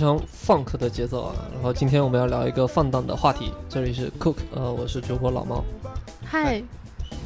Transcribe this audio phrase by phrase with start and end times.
[0.00, 1.34] 哇，非常 funk 的节奏啊！
[1.52, 5.62] 然后今天我们要聊一个放荡的话题，这里是 Cook，呃，我是主播老猫。
[6.24, 6.62] 嗨，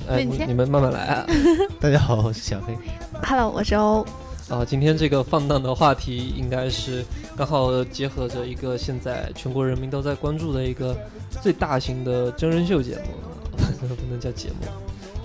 [0.09, 1.27] 哎，你你们慢慢来啊！
[1.81, 2.77] 大家好，我是小黑。
[3.23, 4.05] Hello，我是欧。
[4.49, 7.05] 啊，今天这个放荡的话题应该是
[7.37, 10.97] 刚好结合着一个现在全国人民都在关注的一个
[11.41, 14.67] 最大型的真人秀节目， 不能叫节目，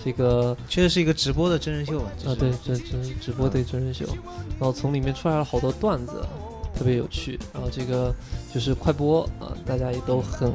[0.05, 2.11] 这个确实是一个直播的真人秀啊。
[2.27, 4.05] 啊，对，直直直播对真人秀，
[4.59, 6.23] 然后从里面出来了好多段子，
[6.79, 7.37] 特别有趣。
[7.53, 8.15] 然后这个
[8.53, 10.49] 就是快播啊，大家也都很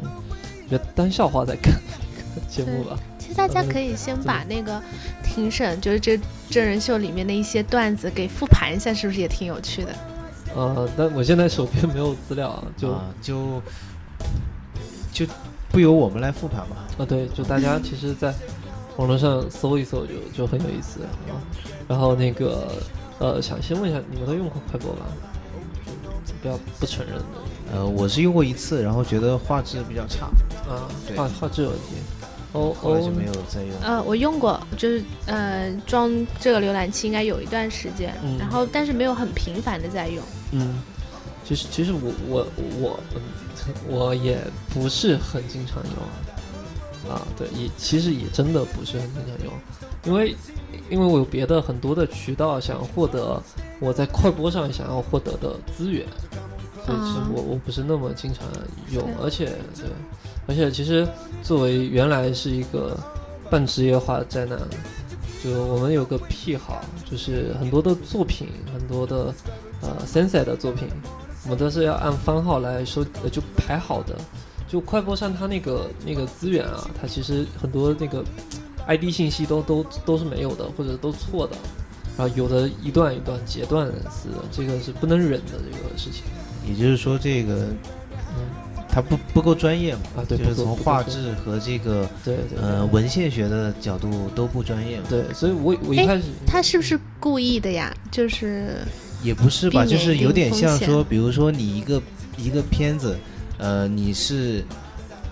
[0.68, 1.74] 觉得当笑话在看
[2.48, 2.98] 节目吧。
[3.18, 4.82] 其实大家可以先把那个
[5.22, 6.18] 庭审，就是这
[6.50, 9.94] 真人秀里面的一些段子给复盘一下，是不是也挺有趣的？
[10.54, 13.62] 呃，但我现在手边没有资料啊，就就
[15.12, 15.26] 就
[15.70, 16.86] 不由我们来复盘吧。
[16.98, 18.32] 啊对，就大家其实，在
[18.96, 21.08] 网络上搜一搜就就很有意思啊。
[21.88, 22.68] 然后那个
[23.18, 25.06] 呃，想先问一下，你们都用过快播吧？
[26.44, 27.24] 不要不承认的。
[27.72, 30.26] 呃，我是用过一次，然后觉得画质比较差，
[30.68, 30.84] 啊，
[31.16, 31.94] 画画质有问题。
[32.52, 33.70] 哦哦就没有再用。
[33.82, 38.36] 呃，我用过，就是呃装这个浏览器应该有一段时间，嗯。
[38.38, 40.22] 然后但是没有很频繁的在用。
[40.52, 40.80] 嗯，
[41.44, 42.46] 其实其实我我
[42.78, 43.22] 我嗯
[43.88, 49.52] 我也不是很经常用啊，对，也其实也真的不是很经常用，
[50.04, 50.36] 因为
[50.90, 53.42] 因为我有别的很多的渠道想获得
[53.80, 56.06] 我在快播上想要获得的资源，
[56.84, 58.44] 所以其实嗯我我不是那么经常
[58.90, 59.84] 用，而且对，
[60.46, 61.06] 而且其实
[61.42, 62.96] 作为原来是一个
[63.50, 64.58] 半职业化的宅男。
[65.42, 69.34] 就我们有个癖好，就是很多的作品，很多的
[69.82, 70.88] 呃 Sensei 的作品，
[71.44, 74.16] 我们都是要按番号来收，呃就排好的。
[74.66, 78.24] 就快播上它那个那个资源啊，它其实很多那个
[78.86, 81.54] ID 信息都都都是没有的，或者都错的。
[82.16, 86.22] 然后有的一段一段截断死的，这个是不能忍的这个事情。
[86.68, 88.46] 也就是说，这个嗯
[88.88, 90.00] 它不不够专业嘛？
[90.16, 95.06] 啊，对，就是从画，质和这个对对呃文献学的角度都不专业嘛。
[95.08, 97.92] 对，所以我我一哎开始他是不是故意的呀？
[98.10, 98.76] 就是
[99.22, 102.00] 也不是吧，就是有点像说，比如说你一个
[102.38, 103.18] 一个片子，
[103.58, 104.64] 呃，你是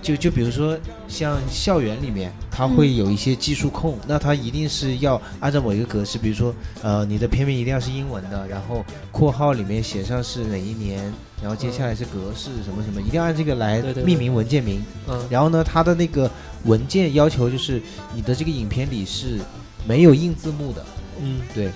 [0.02, 0.76] 就就比如说
[1.06, 6.52] 像校园里面，它会嗯有一些技术控，那它一定是要按照某一个格式，比如说
[6.82, 11.00] 呃，你的片名一定要是英文的，然后括号里面写上是哪一年，
[11.40, 14.82] 然后接下来是格式什么什么，一定要按这个来命名文件名。
[15.08, 16.30] 嗯然后呢，它的那个
[16.64, 17.80] 文件要求就是
[18.14, 19.38] 你的这个影片里是
[19.86, 20.84] 没有印字幕的，
[21.20, 21.70] 嗯，对，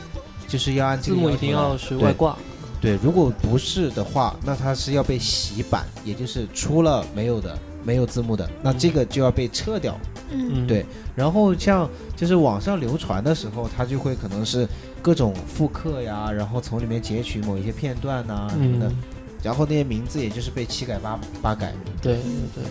[0.49, 2.37] 就是要按这字幕一定要是外挂。
[2.79, 9.97] 对，如果不是的话，那它是要被洗版，也就是出了没有的、没有字幕的，那这个就要被撤掉。
[10.33, 14.67] 嗯嗯，对然后像就是网上流传的时候，它就会可能是
[15.01, 18.97] 各种复刻呀，然后从里面截取某一些片段呐、什么的，嗯，
[19.41, 21.73] 然后那些名字也就是被七改八八改。
[22.03, 22.23] 对对
[22.57, 22.65] 对。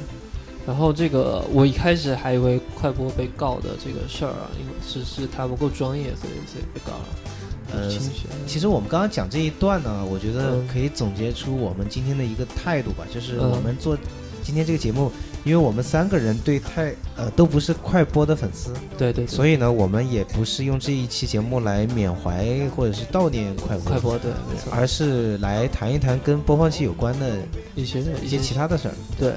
[0.67, 7.05] 然后这个我一开始还以为快播被告的这个事儿啊，因为是是他不够专业，所以所以被告了。
[7.71, 7.89] 呃
[8.45, 13.97] 其实我们刚刚讲这一段呢，我觉得嗯可以总结出我们今天的一个态度吧，就是嗯我们做
[14.45, 15.11] 今天这个节目，
[15.43, 22.45] 因为我们三个人对太呃都不是快播的粉丝，对对对，所以呢，我们也不是用这一期节目来缅怀
[22.75, 27.39] 或者是悼念快播，快播对没错，而是来谈一谈跟播放器有关的
[27.73, 28.93] 一些一些其他的事儿。
[29.17, 29.33] 对。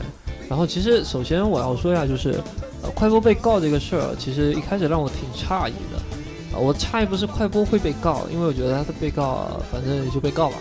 [0.47, 2.41] 然后其实首先我要说一下，就是
[2.83, 6.57] 呃快播被告这个事儿，其实一开始让我挺诧异的。
[6.57, 10.57] 啊、我诧异不是快播会被告，因为我觉得他的被告反正也就被告吧。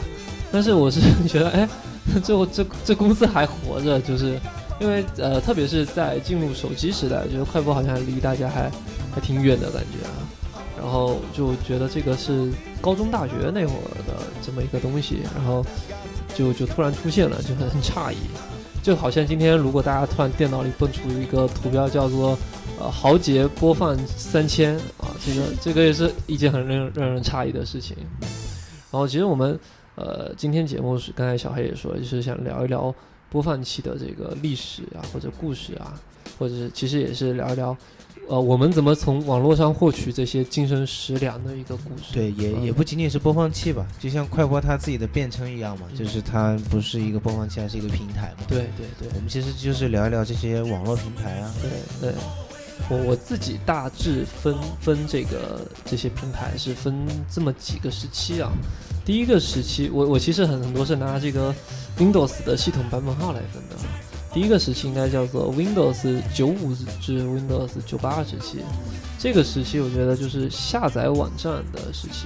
[0.52, 1.68] 但是我是觉得，哎，
[2.24, 4.40] 最后这这公司还活着，就是
[4.80, 8.72] 因为呃，特别是在进入手机时代，觉得快播好像离大家还
[9.14, 10.14] 还挺远的感觉啊。
[10.80, 15.66] 然后就觉得这个是高中、大学那会儿的这么一个东西，然后
[16.36, 18.18] 就就突然出现了，就很很诧异。
[18.84, 22.38] 就好像今天如果大家突然电脑里蹦出一个图标叫做
[22.80, 27.98] 呃豪杰播放三千啊，这个这个也是一件很让让人诧异的事情。
[28.90, 29.60] 然后其实我们
[29.98, 32.94] 呃今天节目是刚才小黑也说，就是想聊一聊
[33.30, 36.00] 播放器的这个历史啊或者故事啊，
[36.38, 37.76] 或者是其实也是聊一聊
[38.30, 42.14] 呃我们怎么从网络上获取这些精神食粮的一个故事。
[42.14, 48.46] 对，也嗯也不仅仅是播放器吧，就像快播它自己的辩称一样嘛，嗯就是它不是一个播放器，还是一个平台嘛。
[48.48, 51.54] 对对对我们其实就是聊一聊这些网络平台啊。
[51.60, 52.16] 对对，
[52.90, 58.52] 我我自己大致分分这个这些平台是分这么几个时期啊。
[59.08, 61.56] 第一个时期，我我其实很很多是拿这个
[61.98, 63.78] Windows 的系统版本号来分的。
[64.34, 68.58] 第一个时期应该叫做 Windows 九五至 Windows 九八时期，
[69.18, 72.26] 这个时期我觉得就是下载网站的时期，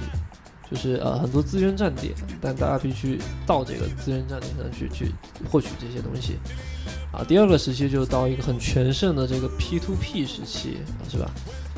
[0.68, 5.12] 就是呃很多资源站点，但大家必须到这个资源站点上去去
[5.48, 6.36] 获取这些东西。
[7.12, 11.30] 啊，第二个时期就到一个很全盛的这个 P to P 时期，是吧？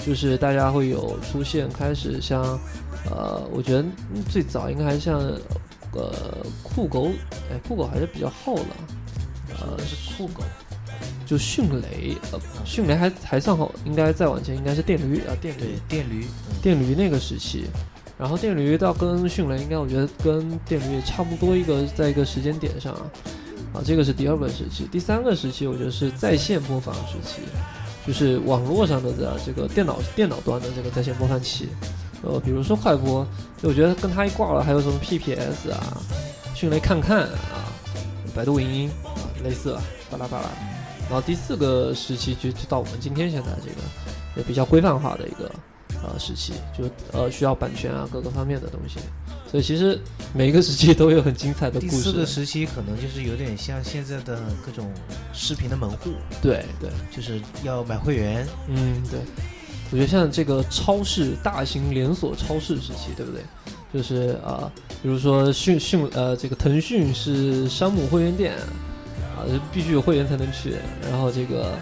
[0.06, 2.58] 就是大家会有出现开始像，
[3.10, 3.84] 呃，我觉得
[4.30, 5.20] 最早应该还是像，
[5.92, 6.12] 呃，
[6.62, 7.10] 酷狗，
[7.50, 8.76] 哎，酷狗还是比较后了，
[9.60, 10.42] 呃，是酷狗，
[11.26, 16.56] 就迅雷，呃，迅雷还还算好，应该再往前应该是电驴啊，电对驴，电驴，嗯。
[16.62, 17.66] 电驴那个时期，
[18.18, 23.10] 然后电驴到跟迅雷应该我觉得跟电驴也差不多一个在一个时间点上啊，
[23.74, 27.42] 啊，这个是第二个时期，第三个时期我觉得是在线播放时期，
[28.06, 31.68] 就是网络上的的这个电脑电脑端的这个在线播放器，
[32.24, 33.26] 呃，比如说快播，
[33.62, 36.02] 我觉得跟它一挂了，还有什么 PPS 啊、
[36.54, 37.72] 迅雷看看啊、
[38.34, 39.12] 百度影音啊，
[39.42, 40.48] 类似吧，巴拉巴拉。
[41.10, 43.76] 然后第四个时期就就到我们今天现在这个
[44.36, 45.50] 也比较规范化的一个
[46.02, 48.98] 呃时期，就呃需要版权啊各个方面的东西。
[49.50, 50.00] 所以其实
[50.32, 52.26] 每一个时期都有很精彩的故事第四个。
[52.26, 54.90] 时期可能就是有点像现在的各种
[55.32, 56.10] 视频的门户，
[56.42, 59.20] 对对，就是要买会员，嗯对，
[59.94, 63.40] 我觉得像这个超市大型连锁超市时期，对不对？
[63.92, 64.68] 就是呃，
[65.00, 68.54] 比如说迅迅呃，这个腾讯是山姆会员店
[69.36, 70.74] 啊，就必须有会员才能去。
[71.08, 71.78] 然后这个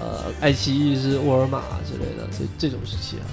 [0.00, 3.26] 呃，爱奇艺是沃尔玛之类的，这这种时期啊。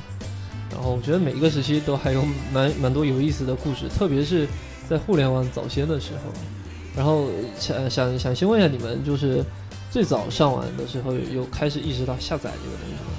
[0.71, 4.47] 然后我觉得每一个时期都还有蛮蛮多有意思的故事，特别是
[4.89, 6.33] 在互联网早先的时候。
[6.95, 7.27] 然后
[7.59, 9.43] 想想想先问一下你们，就是
[9.91, 13.11] 最早上网的时候有开始意识到下载这个东西吗？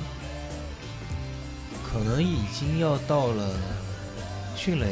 [1.97, 3.49] 可能已经要到了
[4.55, 4.87] 迅雷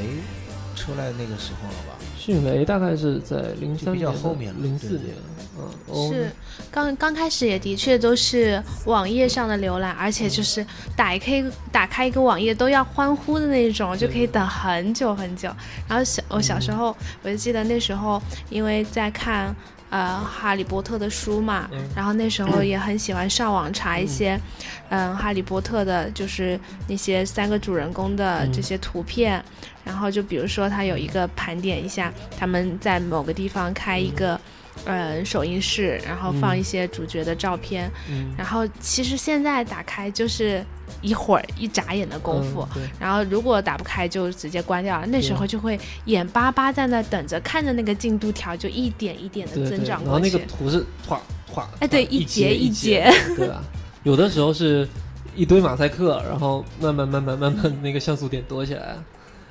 [0.74, 1.98] 出来那个时候了吧？
[2.18, 5.14] 迅雷大概是在零三年后面零四年，
[5.58, 6.30] 嗯，哦是
[6.70, 10.64] 刚刚开始也的确都是网页上的浏览，而且就是
[10.96, 15.50] 打开打开一个网页都要欢呼的那种，就可以等很久很久。
[15.86, 19.54] 然后小我小时候我就记得那时候因为在看。
[19.90, 21.78] 呃，哈利波特的书嘛，嗯。
[21.94, 24.40] 然后那时候也很喜欢上网查一些，
[24.88, 26.58] 嗯，哈利波特的，就是
[26.88, 28.52] 那些三个主人公的嗯。
[28.52, 29.42] 这些图片，
[29.84, 34.40] 然后就比如说他有一个盘点一下，他们在某个地方开一个，
[34.84, 40.64] 呃，首映式，然后放嗯一些主角的照片，嗯，然后其实现在打开就是
[41.00, 42.66] 一会儿一眨眼的功夫。
[42.76, 50.04] 嗯然后如果打不开就直接关掉了，那时候就会眼巴巴在那等着，看着那个进度条就一点一点的增长过去。
[50.04, 53.62] 然后那个图是画画，哎对一一节一一节，对吧？
[54.02, 54.86] 有的时候是
[55.34, 58.96] 一堆马赛克，然后慢慢慢慢慢慢那个像素点多起来。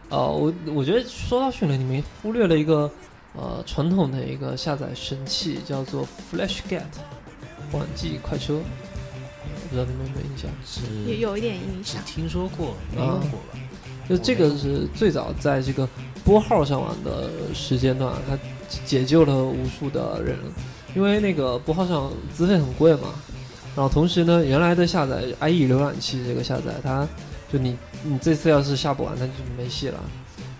[0.10, 2.90] 呃，我我觉得说到训练，你们忽略了一个
[3.36, 6.82] 呃传统的一个下载神器，叫做 FlashGet
[7.72, 8.60] 网际快车，
[9.70, 10.50] 不知道你们有没有印象？
[10.66, 12.04] 是也有一点印只象。
[12.06, 13.60] 听说过，没用过吧？
[14.08, 15.88] 就这个是最早在这个
[16.26, 18.38] 拨号上网的时间段，它
[18.86, 20.38] 解救了无数的人，
[20.94, 23.14] 因为那个拨号上资费很贵嘛。
[23.76, 27.08] 然后同时呢，原来的下载 IE 浏览器这个下载，它
[27.52, 30.00] 就你你这次要是下不完，它就没戏了。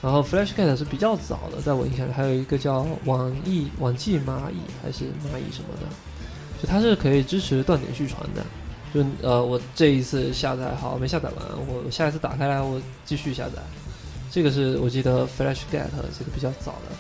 [0.04, 5.88] 然后 FlashGet 是比较早的，在我印象里还有一个叫网易网际蚂蚁还是蚂蚁什么的，
[6.62, 8.44] 就它是可以支持断点续传的。
[8.94, 13.62] 就呃，我这一次下载好没下载完，我下一次打开来我继续下载。
[14.30, 15.88] 这个是我记得 FlashGet
[16.20, 16.96] 这个比较早的，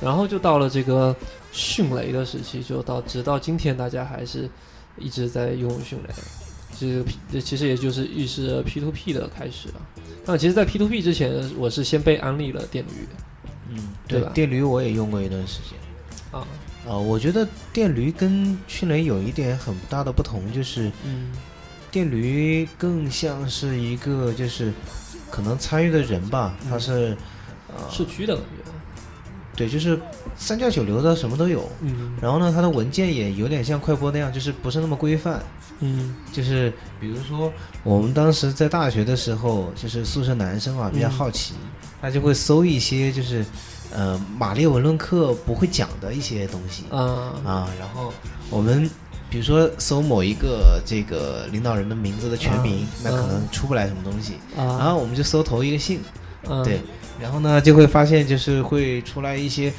[0.00, 1.14] 然后就到了这个
[1.52, 4.48] 迅雷的时期，就到直到今天大家还是
[4.96, 6.14] 一直在用迅雷。
[6.80, 9.74] 这这其实也就是预示着 P to P 的开始了。
[10.28, 12.90] 但其实，在 P to P 之前，我是先被安利了电驴。
[13.70, 14.30] 嗯，对吧？
[14.34, 15.78] 电驴我也用过一段时间。
[16.30, 16.46] 啊，
[16.86, 21.32] 啊、我觉得电驴跟迅雷有一点很大的不同，就是嗯。
[21.90, 24.70] 电驴更像是一个就是
[25.30, 27.16] 可能参与的人吧，他嗯是
[27.68, 28.70] 呃社区的感觉，
[29.58, 29.98] 对，就是
[30.36, 31.68] 三教九流的什么都有。
[31.80, 35.42] 嗯然后呢，它的文件也有点像快播那样，就是不是那么规范。
[35.80, 41.54] 嗯就是比如说，我们当时在大学的时候，就是宿舍男生啊比较嗯好奇，
[42.00, 43.44] 他就会搜一些就是，
[43.92, 47.68] 呃，马列文论课不会讲的一些东西啊啊。
[47.80, 48.12] 然后
[48.50, 48.88] 我们
[49.28, 56.00] 比如说搜某一个这个领导人的名字的全名，啊那可能出不来什么东西，然啊后我们就搜头一个姓，
[56.46, 56.80] 啊对，
[57.20, 59.72] 然后呢就会发现就是会出来一些。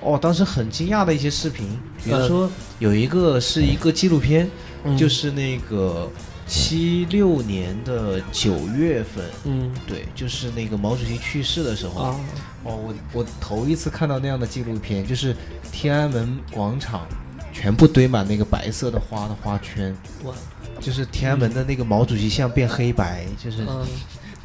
[0.00, 2.28] 哦，当时很惊讶的一些视频，比如嗯。
[2.28, 4.48] 说有一个是一个纪录片，
[4.84, 4.96] 嗯。
[4.96, 6.08] 就是那个
[6.46, 9.72] 七六年的九月份，嗯。
[9.88, 12.00] 对，就是那个毛主席去世的时候。
[12.00, 12.20] 啊
[12.62, 15.34] 哦，我我头一次看到那样的纪录片，就是
[15.72, 17.04] 天安门广场
[17.52, 20.32] 全部堆满那个白色的花的花圈，哇。
[20.80, 23.84] 就是天安门的那个毛主席像变黑白，就是、嗯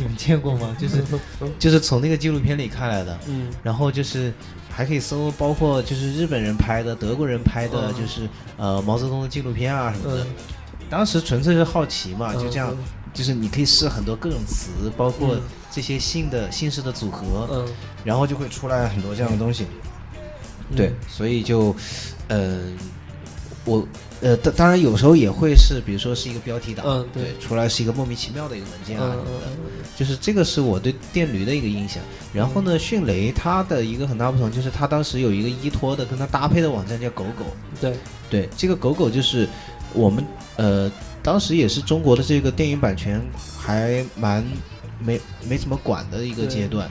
[0.03, 0.75] 你们见过吗？
[0.79, 1.03] 就是
[1.57, 3.49] 就是从那个纪录片里看来的，嗯。
[3.63, 4.31] 然后就是
[4.69, 7.93] 还可以搜，包括就是日本人拍的、德国人拍的，嗯。
[7.93, 10.23] 就是呃毛泽东的纪录片啊什么的。
[10.23, 10.27] 嗯。
[10.89, 12.77] 当时纯粹是好奇嘛，就这样，嗯。
[13.13, 15.41] 就是你可以试很多各种词，包括嗯。
[15.71, 17.67] 这些姓的姓氏的组合，嗯，
[18.03, 19.65] 然后就会出来很多这样的东西。
[20.69, 20.75] 嗯。
[20.75, 21.75] 对，所以就，
[22.27, 22.61] 呃，
[23.65, 23.87] 我
[24.21, 29.45] 呃当当然有时候也会是，比如说是一个标题党，嗯对对，出来是一个莫名其妙的一个文件啊嗯什么的。
[29.47, 32.01] 嗯就是这个是我对电驴的一个印象。
[32.33, 37.45] 然后呢，迅雷它的一个很大不同就是它当时有一个依托的跟它搭配的网站叫狗狗。
[37.79, 37.95] 对，
[38.29, 39.47] 对，这个狗狗就是
[39.93, 40.91] 我们呃
[41.21, 43.21] 当时也是中国的这个电影版权
[43.57, 44.43] 还蛮
[44.99, 46.89] 没没怎么管的一个阶段。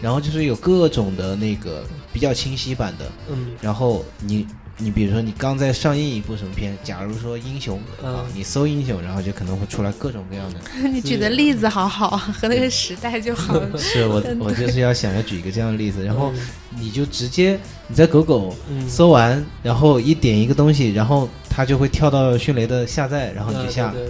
[0.00, 4.46] 然后就是有各种的那个比较清晰版的，嗯然后你
[4.78, 10.60] 你比如说你刚在上映一部什么片，假如说英雄啊嗯，你搜英雄，然后就可能会出来各种各样的。
[10.88, 13.54] 你举的例子好好啊，和那个时代就好。
[13.78, 16.40] 是我我就是要想要举一个这样的例子，然后嗯
[16.80, 24.02] 你就直接你在狗狗嗯搜完，然后一点一个东西，然后它就会跳到迅雷的下载，然后你就下，对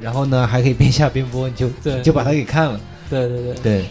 [0.00, 2.80] 然后呢还可以边下边播，你就你就把它给看了。
[3.10, 3.84] 对对对对对，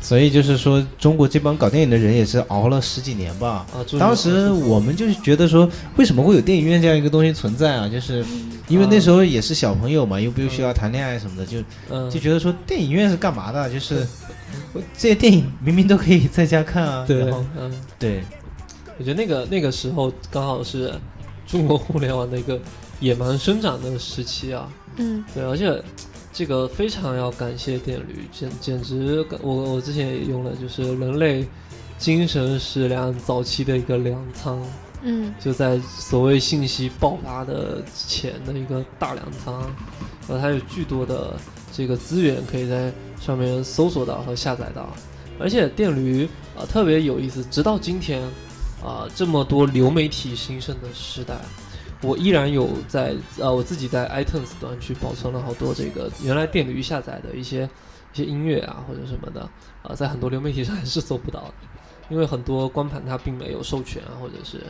[0.00, 3.66] 所以就是说中国这帮搞电影的人也是熬了十几年吧。
[3.72, 7.88] 啊，当时我们就是觉得说，为什么会有电影院这样一个东西存在啊？
[7.88, 8.24] 就是
[8.68, 11.58] 因为那时候也是小朋友嘛，又不需要谈恋爱什么的，就
[11.90, 13.68] 嗯就觉得说电影院是干嘛的？
[13.68, 14.06] 就是
[14.72, 17.04] 我这些电影明明都可以在家看啊。
[17.06, 18.22] 对然后嗯，对，
[18.98, 20.92] 我觉得那个那个时候刚好是
[21.46, 22.58] 中国互联网的一个
[23.00, 25.82] 野蛮生长的时期啊，嗯对，而且
[26.36, 31.46] 这个非常要感谢电驴，简简直我我之前也用了，就是人类
[31.96, 34.62] 精神食粮早期的一个粮仓，
[35.00, 39.62] 嗯就在所谓信息爆发的前的一个大粮仓，
[40.28, 41.34] 然后它有巨多的
[41.72, 44.94] 这个资源可以在上面搜索到和下载到，
[45.40, 48.22] 而且电驴啊、呃特别有意思，直到今天
[48.84, 51.34] 啊、这么多流媒体兴盛的时代。
[52.02, 57.68] 我依然有在呃我自己在 iTunes 端去保存了好多这个原来电驴下载的一些
[58.12, 59.48] 一些音乐啊或者什么的
[59.82, 61.54] 啊、在很多流媒体上还是搜不到的，
[62.08, 64.60] 因为很多光盘它并没有授权啊或者是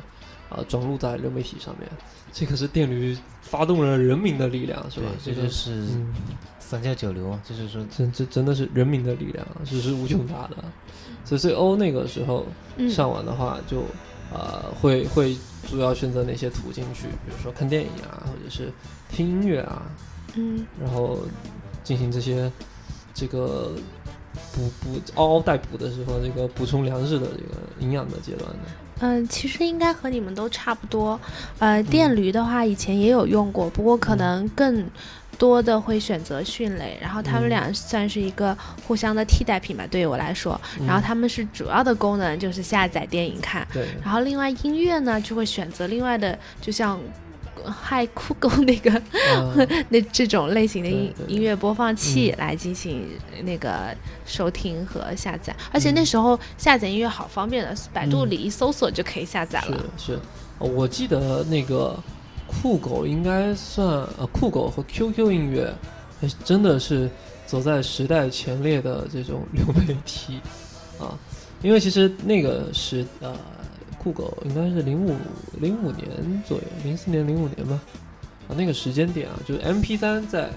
[0.49, 1.89] 啊、转入在流媒体上面，
[2.33, 5.07] 这个是电驴发动了人民的力量是吧？
[5.25, 6.15] 这个就是嗯，
[6.61, 10.57] 三教九流啊，就是说真这真的是人民的力量，是是无穷大的。
[11.25, 13.83] 所以所以欧那个时候嗯上网的话就，
[14.33, 18.73] 呃会会主要选择哪些途径去，比如说看电影啊，或者是
[19.11, 19.83] 听音乐啊，
[20.35, 21.19] 嗯然后
[21.83, 22.51] 进行这些
[23.13, 23.73] 这个
[24.53, 28.63] 补补嗷嗷待哺的时候，这个补充粮食的这个营养的阶段呢。
[29.01, 31.21] 嗯，其实应该和你们都差不多。
[31.59, 34.87] 呃，电驴的话以前也有用过，不过可嗯能更
[35.39, 37.51] 多的会选择迅雷，然后他们嗯。
[37.51, 40.61] 俩算是一个互相的替代品吧，对于我来说。
[40.87, 41.03] 然后嗯。
[41.03, 46.99] 他们是主要的功能就是下载电影看，对，然后另外音乐呢就会选择另外的，就像。
[47.69, 49.69] 嗨酷狗那个嗯。
[49.89, 52.39] 那这种类型的音音乐播放器嗯。
[52.39, 53.05] 来进行
[53.43, 53.93] 那个
[54.25, 58.31] 收听和下载，而且那嗯时候下载音乐好方便的，百度嗯。
[58.31, 59.85] 里一搜索就可以下载了。
[59.99, 60.17] 是
[60.59, 61.99] 我记得那个
[62.47, 63.87] 酷狗应该算
[64.19, 65.73] 呃酷狗和 QQ 音乐，
[66.45, 67.11] 真的是
[67.47, 70.41] 走在时代前列的这种流媒体
[70.99, 71.19] 啊，
[71.63, 73.37] 因为其实那个是呃
[73.99, 75.15] 酷狗应该是零五
[75.61, 76.09] 零五年
[76.47, 77.81] 左右，零四年零五年吧，
[78.49, 80.49] 啊那个时间点啊，就是 MP 3在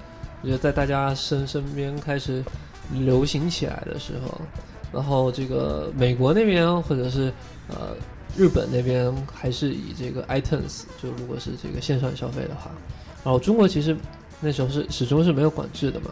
[0.41, 2.43] 我觉得在大家身身边开始
[2.93, 4.39] 流行起来的时候，
[4.93, 7.31] 然后这个美国那边或者是
[7.67, 7.95] 呃
[8.37, 12.71] 日本那边还是以这个 iTunes，就如果是这个线上消费的话，
[13.23, 13.95] 然后中国其实
[14.39, 16.11] 那时候是始终是没有管制的嘛。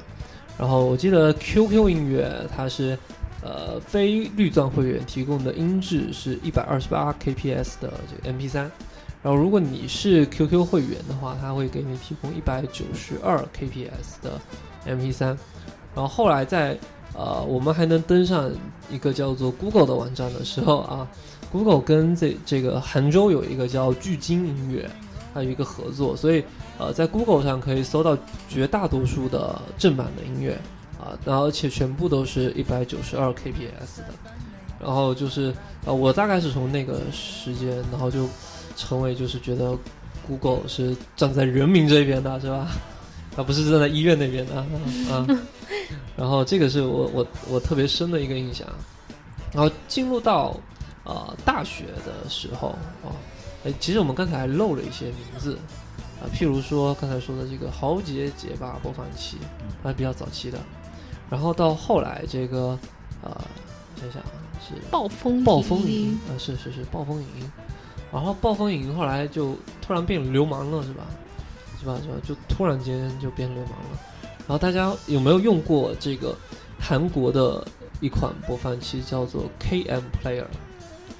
[0.58, 2.98] 然后我记得 QQ 音乐它是
[3.44, 8.56] 呃非绿钻会员提供的音质是一百二十八 kps 的这个 MP 3
[9.24, 14.42] 然后如果你是 QQ 会员的话，它会给你提供一百九十二 kps 的
[14.86, 15.38] MP 3然
[15.96, 16.78] 后后来在
[17.14, 18.52] 呃我们还能登上
[18.90, 21.08] 一个叫做 Google 的网站的时候啊。
[21.51, 24.89] Google 跟这这个杭州有一个叫聚金音乐，
[25.34, 26.44] 还有一个合作，所以
[26.77, 28.18] 呃，在 Google 上可以搜到
[28.50, 30.60] 绝大多数的正版的音乐
[31.00, 34.13] 啊，然后而且全部都是一百九十二 kps 的，
[34.80, 35.54] 然后就是
[35.86, 38.27] 呃，我大概是从那个时间，然后就
[38.75, 39.75] 成为就是觉得
[40.27, 42.68] Google 是站在人民这边的，是吧？
[43.38, 45.25] 啊不是站在医院那边的啊。
[46.18, 48.68] 然后这个是我我我特别深的一个印象，
[49.54, 50.56] 然后进入到。
[51.08, 52.68] 呃，大学的时候
[53.02, 53.16] 啊，
[53.64, 55.58] 哎，其实我们刚才还漏了一些名字
[56.20, 59.38] 啊，譬如说刚才说的这个豪杰杰霸播放器，
[59.82, 60.60] 还是比较早期的。
[61.30, 62.78] 然后到后来这个
[63.22, 63.32] 呃，
[63.96, 67.52] 想想啊是暴风暴风影影音，呃，是是是暴风影音，
[68.12, 71.06] 然后暴风影音后来就突然变流氓了，是吧？
[71.80, 71.98] 是吧？
[72.04, 72.16] 是吧？
[72.28, 74.00] 就突然间就变流氓了。
[74.40, 76.36] 然后大家有没有用过这个
[76.78, 77.66] 韩国的
[78.02, 80.44] 一款播放器，叫做 KM Player？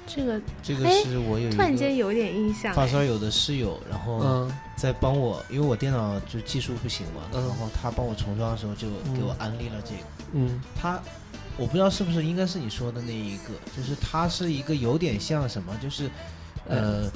[0.08, 2.74] 这个这个哎是我有一突然间有点印象哎。
[2.74, 10.00] 发烧友的室友，然后嗯在帮我，因为我电脑就技术不行嘛，嗯然后他帮我重装的时候就给我安利了这个。
[10.32, 11.00] 嗯他，
[11.56, 16.08] 我不知道是不是应该是你说的那一个，就是它是一个有点像什么，就是
[16.68, 17.10] 呃，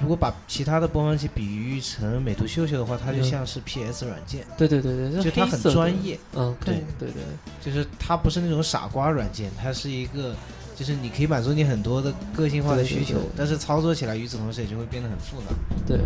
[0.00, 7.22] 如果把其他的播放器比喻成美图秀秀的话，它就嗯像是 PS 软件，对对对对，就它很专业，嗯，对对对对，
[7.60, 10.34] 就是它不是那种傻瓜软件，它是一个。
[10.74, 15.54] 就是你可以满足你很多的个性化的需求对，但是操作起来与此同时也就会变得很复杂。
[15.86, 15.98] 对，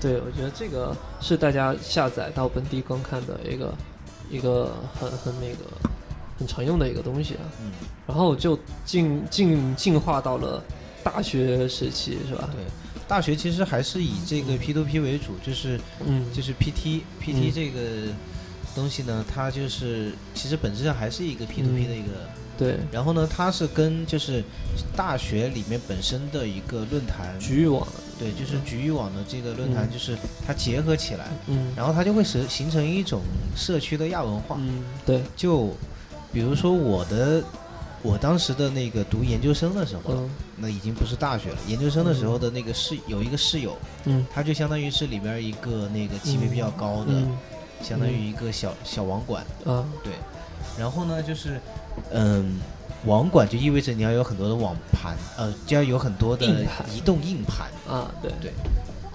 [0.00, 3.74] 对，我觉得这个是大家下载到本地观看的一个
[4.30, 5.64] 一个很很那个
[6.38, 7.40] 很常用的一个东西啊。
[7.62, 7.72] 嗯，
[8.06, 10.62] 然后就进进进化到了
[11.02, 12.48] 大学时期，是吧？
[12.52, 12.64] 对，
[13.08, 17.80] 大学其实还是以这个 P to P 为主，就是嗯，就是 PT PT 嗯这个
[18.74, 24.42] 东西呢，它就是其实本质上还是一个 P to P 嗯的一个，对，然后呢，它是跟就是
[24.96, 27.86] 大学里面本身的一个论坛，局域网，
[28.18, 31.72] 对，就是局域网的这个论坛，嗯就是它结合起来，嗯。
[31.76, 33.22] 然后它就会形形成一种
[33.54, 34.56] 社区的亚文化。
[34.58, 35.68] 嗯，对，就
[36.32, 37.42] 比如说我的，
[38.02, 40.30] 我当时的那个读研究生的时候，嗯。
[40.60, 44.26] 那已经不是大学了，研究生的时候的那个室有一个室友，嗯。
[44.34, 47.12] 他就相当于是里边一个那个级别比较高的。
[47.12, 47.38] 嗯。
[47.80, 50.14] 相当于一个小小网管，啊对。
[50.76, 51.60] 然后呢，就是，
[52.12, 52.60] 嗯，
[53.06, 56.46] 网管就意味着你要有很多的网盘，呃，就要有很多的
[56.94, 57.68] 移动硬盘。
[57.88, 58.52] 啊，对对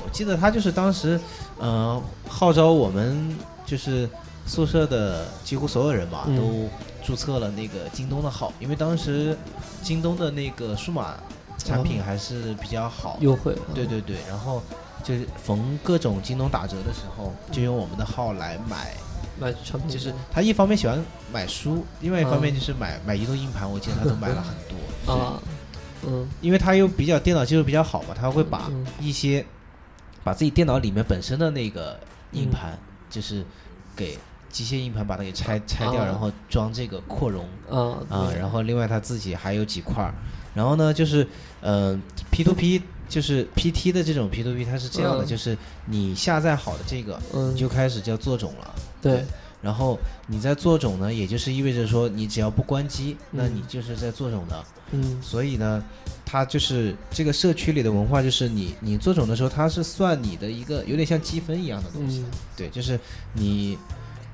[0.04, 1.20] 我记得他就是当时，
[1.60, 4.10] 呃，号召我们就是
[4.46, 6.70] 宿舍的几乎所有人吧，嗯都
[7.06, 9.38] 注册了那个京东的号，因为当时
[9.82, 11.16] 京东的那个数码
[11.58, 13.18] 产品还是比较好。
[13.22, 14.62] 优惠，啊对对对，然后
[15.04, 18.94] 就是逢各种京东打折的时候，就用我们的号来买。
[19.40, 25.14] 买产品就是他一方面喜欢买书，另外一方面嗯就是买、买移动硬盘，我记得他都买了很多。
[25.14, 25.42] 啊，
[26.06, 26.28] 嗯。
[26.42, 29.46] 因为他又比较电脑技术比较好嘛，他会把嗯一些
[30.24, 32.00] 把自己电脑里面本身的那个
[32.32, 32.78] 硬盘，
[33.10, 33.46] 就是
[33.96, 34.18] 给
[34.50, 40.14] 机械硬盘把它给拆拆掉，啊然后装这个扩容啊啊，然后另外他自己还有几块儿，
[40.54, 41.28] 然后呢就是
[41.62, 45.28] 嗯、P to P 就是 PT 的这种 P to P，它是这样的，嗯。
[45.28, 47.20] 就是你下载好的这个，
[47.56, 48.76] 就开始叫做种了。
[49.12, 49.26] 对。
[49.62, 54.64] 然后你在做种呢，也就是意味着说，你只要不关机，那嗯你就是在做种的。
[54.92, 55.18] 嗯。
[55.22, 55.82] 所以呢，
[56.26, 62.20] 它就是这个社区里的文化，就是你你做种的时候，它是算你的一个有点像积分一样的东西。
[62.20, 62.26] 嗯。
[62.58, 63.00] 对，就是
[63.32, 63.78] 你，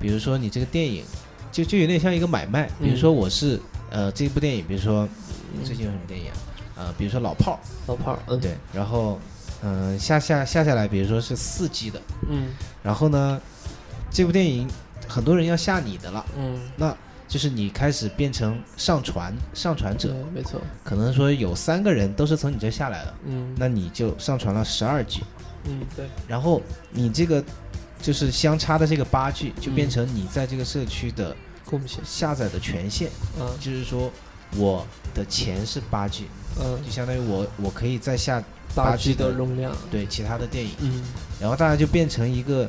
[0.00, 1.04] 比如说你这个电影，
[1.52, 2.68] 就就有点像一个买卖。
[2.82, 5.08] 比如嗯说我是、呃这部电影，比如说
[5.64, 6.34] 最近有什么电影啊？
[6.76, 8.40] 呃，比如说老炮儿，老炮儿，嗯。
[8.40, 9.16] 对，然后
[9.62, 12.48] 嗯、下下下下来，比如说是四 G 的，嗯。
[12.82, 13.40] 然后呢，
[14.10, 14.68] 这部电影
[15.08, 16.24] 很多人要下你的了。
[16.36, 16.96] 嗯，那
[17.28, 23.54] 就是你开始变成上传上传者，，没错，可能说有三个人都是从你这下来的，嗯。
[23.56, 25.22] 那你就上传了十二 G，
[25.64, 27.42] 嗯对，然后你这个
[28.02, 33.48] 就是相差的这个八 G 就嗯变成你在这个社区的贡献，下载的权限，嗯。
[33.60, 34.10] 就是说
[34.56, 36.26] 我的钱是八 G，
[36.60, 36.84] 嗯。
[36.84, 38.42] 就相当于我我可以再下
[38.74, 41.00] 八 G 的容量，对其他的电影，嗯。
[41.40, 42.68] 然后大家就变成一个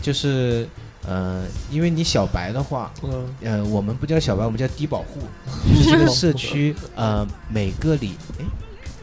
[0.00, 0.66] 就是
[1.06, 3.34] 呃，因为你小白的话，嗯。
[3.42, 5.20] 呃，我们不叫小白，我们叫低保户，
[5.68, 8.44] 就 是这个社区，呃，每个礼，哎，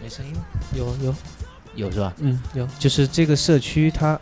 [0.02, 0.40] 没声音吗？
[0.74, 1.16] 有有，
[1.76, 2.14] 有是吧？
[2.20, 4.20] 嗯有，就是这个社区它，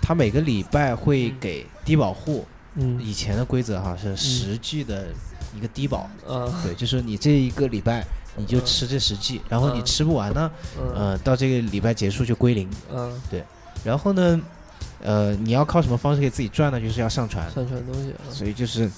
[0.00, 1.36] 它每个礼拜会嗯。
[1.40, 2.46] 给低保户，
[2.76, 2.98] 嗯。
[3.02, 5.06] 以前的规则哈是十 G 的
[5.54, 8.04] 一个低保，嗯对，就是你这一个礼拜
[8.36, 10.92] 你就吃这十 G，然后你嗯吃不完呢，嗯。
[10.94, 13.44] 呃，到这个礼拜结束就归零，嗯，对
[13.84, 14.40] 然后呢，
[15.02, 16.80] 呃，你要靠什么方式给自己赚呢？
[16.80, 18.90] 就是要上传，上传东西啊，所以就是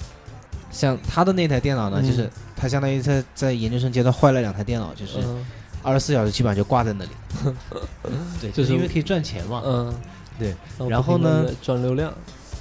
[0.70, 2.06] 像他的那台电脑呢，嗯。
[2.06, 5.44] 就是他相当于在在研究生阶段坏了两台电脑，就是嗯。
[5.82, 7.10] 二十四小时基本上就挂在那里。
[8.40, 9.62] 对，就就是是因为可以赚钱嘛。
[9.64, 9.94] 嗯。
[10.38, 12.12] 对，然然后呢赚流量，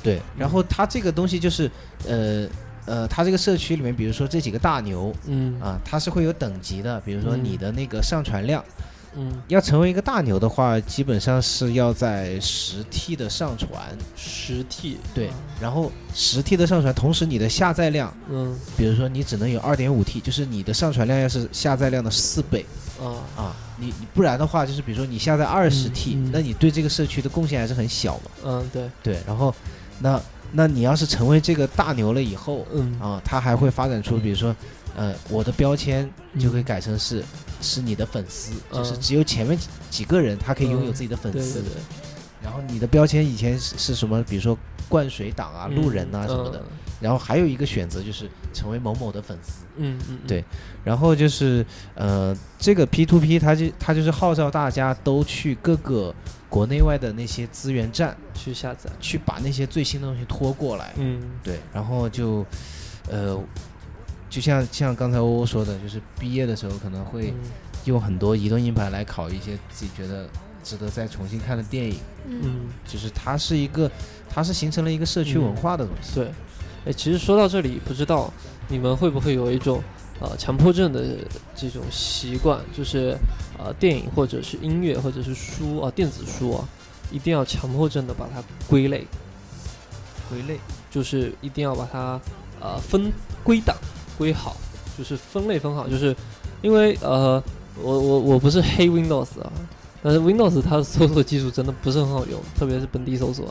[0.03, 1.71] 对，然后他这个东西就是，
[2.05, 2.47] 呃
[2.85, 5.59] 呃，他这个社区里面，比如说这几个大牛嗯。
[5.59, 7.43] 啊，它是会有等级的，比如说嗯。
[7.43, 8.83] 你的那个上传量，嗯，
[9.47, 13.69] 要成为一个大牛的话，基本上是要在十 T 的上传，
[14.15, 15.29] 十 T，对，
[15.61, 18.13] 然后十 T 的上传，同时你的下载量。
[18.29, 18.57] 嗯。
[18.75, 22.65] 比如说你只能有二点五 T，就是你的上传量要是下载量的四倍。
[22.99, 23.21] 啊。
[23.37, 26.29] 啊，你你不然的话，就是比如说你下载二十 T，、嗯嗯。
[26.33, 28.31] 那你对这个社区的贡献还是很小嘛。
[28.45, 29.53] 嗯对，对，然后
[29.99, 30.19] 那
[30.51, 32.99] 那你要是成为这个大牛了以后嗯。
[32.99, 34.55] 啊，它还会发展出，比如说，
[34.95, 37.23] 呃，我的标签就可以改成是、
[37.63, 41.81] 是你的粉丝，就是嗯只有前面几几个人他可以拥有嗯自己的粉丝，对对对，
[42.43, 44.21] 然后你的标签以前是是什么？
[44.23, 44.57] 比如说
[44.89, 46.61] 灌水党啊、路人啊什么的，
[46.99, 49.63] 然后还有一个选择就是成为某某的粉丝。
[49.77, 50.43] 嗯，嗯嗯，对。
[50.83, 56.13] 然后就是呃，这个 P to P 它就它就是号召大家都去各个
[56.49, 60.93] 国内外的那些资源站去下载，去把那些最新的东西拖过来。
[60.97, 61.21] 嗯。
[61.41, 62.45] 对，然后就
[63.09, 63.39] 呃，
[64.33, 67.35] 就像像刚才欧欧说的，就是毕业的时候可能会嗯。
[67.85, 70.25] 用很多移动硬盘来考一些自己觉得
[70.63, 71.97] 值得再重新看的电影。
[72.25, 73.91] 嗯，嗯，就是它是一个，
[74.29, 76.15] 它是形成了一个社区文化的东西。
[76.15, 76.31] 对，
[76.85, 78.31] 哎，其实说到这里，不知道
[78.69, 79.83] 你们会不会有一种
[80.21, 81.03] 呃强迫症的
[81.53, 83.17] 这种习惯，就是
[83.59, 86.65] 呃电影或者是音乐或者是书啊、电子书啊，
[87.11, 89.05] 一定要强迫症的把它归类，
[90.29, 90.57] 归类。
[90.89, 92.17] 就是一定要把它
[92.61, 93.11] 呃分
[93.43, 93.75] 归档
[94.17, 94.55] 归好，
[94.97, 96.15] 就是分类分好，就是
[96.61, 97.41] 因为呃
[97.81, 99.51] 我我我不是黑 Windows 啊，
[100.01, 103.45] 但是 Windows 它的搜索技术真的不是很好用，特别是本地搜索。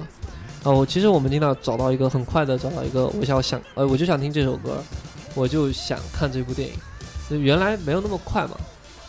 [0.64, 4.82] 啊，我其实我们经常找到一个很快的找到一个我想想呃我就想听这首歌，
[5.34, 6.74] 我就想看这部电影，
[7.28, 8.56] 就原来没有那么快嘛。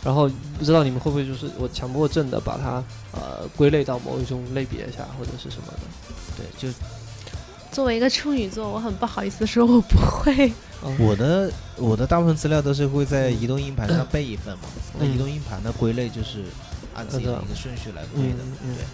[0.02, 5.78] 然后不知道你们会不会就是我强迫症的把它呃归类到某一种类别下或者是什么的。
[6.36, 6.68] 对，就
[7.72, 10.52] 作为一个处女座，我很不好意思说我不会。
[10.84, 14.64] 嗯我的我的大部分资料都是会在移动硬盘上备一份嘛。
[14.98, 16.44] 那移动硬盘的归类就是
[16.94, 18.38] 按自己的一个顺序来归的。
[18.62, 18.84] 对，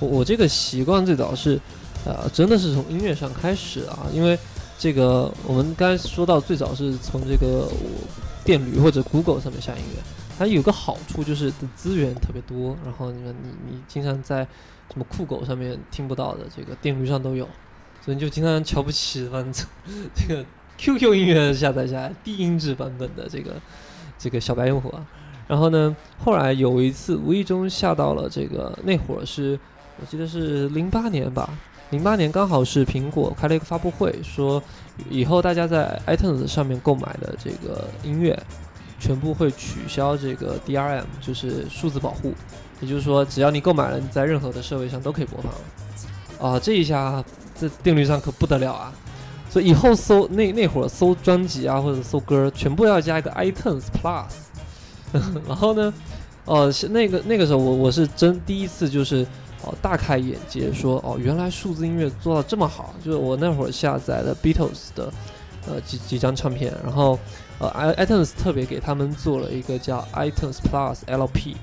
[0.00, 1.60] 我我这个习惯最早是，
[2.04, 4.38] 呃，真的是从音乐上开始啊，因为
[4.78, 8.06] 这个我们刚才说到最早是从这个我
[8.44, 10.02] 电驴或者 Google 上面下音乐，
[10.38, 14.46] 它有个好处就是资源特别多，然后你们你你经常在
[14.92, 17.44] 什么酷狗上面听不到的，这个电驴上都有，
[18.04, 19.66] 所以你就经常瞧不起反正
[20.14, 20.44] 这个
[20.78, 23.52] QQ 音乐下载下来低音质版本的这个
[24.18, 25.04] 这个小白用户啊。
[25.46, 29.58] 然后呢，后来有一次无意中下到了这个，那会儿是
[30.00, 31.50] 我记得是零八年吧，
[31.90, 34.62] 零八年刚好是苹果开了一个发布会，说
[35.08, 38.38] 以后大家在 iTunes 上面购买的这个音乐，
[39.00, 42.34] 全部会取消这个 DRM，就是数字保护，
[42.80, 45.58] 也就是说，只要你购买了，你在任何的设备上都可以播放了。
[46.56, 47.24] 啊，这一下
[47.58, 48.92] 这定律上可不得了啊！
[49.58, 54.30] 所以以后搜那那会儿搜专辑啊或者搜歌，全部要加一个 iTunes Plus。
[55.48, 55.92] 然后呢，
[56.44, 59.26] 呃，是那个那个时候我我是真第一次就是
[59.64, 62.94] 哦大开眼界，说哦原来数字音乐做到这么好。
[63.04, 65.12] 就是我那会儿下载了 Beatles 的
[65.66, 67.18] 呃几几张唱片，然后
[67.58, 71.56] 呃 i iTunes 特别给他们做了一个叫 iTunes Plus LP，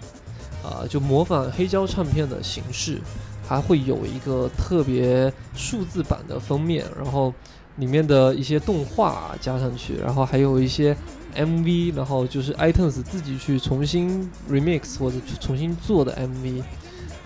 [0.61, 2.99] 啊、就模仿黑胶唱片的形式，
[3.47, 7.33] 还会有一个特别数字版的封面，然后
[7.77, 10.95] 里面的一些动画加上去，然后还有一些
[11.35, 16.63] MV，然后就是 iTunes 自己去重新 remix 或者重新做的 MV，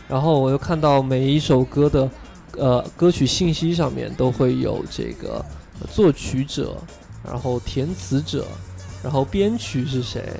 [0.07, 2.09] 然后我又看到每一首歌的
[2.57, 5.45] 呃歌曲信息上面都会有这个
[5.91, 6.75] 作曲者，
[7.23, 8.45] 然后填词者，
[9.03, 10.33] 然后编曲是谁，